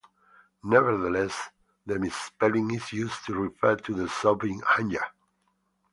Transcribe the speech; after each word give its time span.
Nevertheless, 0.63 1.51
the 1.85 1.99
misspelling 1.99 2.71
is 2.73 2.91
used 2.91 3.23
to 3.27 3.35
refer 3.35 3.75
to 3.75 3.93
the 3.93 4.09
soup 4.09 4.45
in 4.45 4.59
hanja. 4.61 5.03